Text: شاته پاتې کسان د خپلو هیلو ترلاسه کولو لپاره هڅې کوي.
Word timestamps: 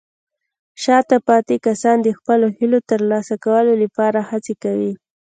شاته 0.83 1.17
پاتې 1.27 1.55
کسان 1.65 1.97
د 2.03 2.07
خپلو 2.17 2.47
هیلو 2.57 2.79
ترلاسه 2.89 3.35
کولو 3.45 3.73
لپاره 3.83 4.19
هڅې 4.29 4.53
کوي. 4.63 4.93